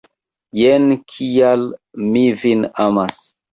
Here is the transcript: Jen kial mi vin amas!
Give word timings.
Jen 0.61 0.87
kial 1.17 1.67
mi 2.09 2.25
vin 2.43 2.67
amas! 2.89 3.25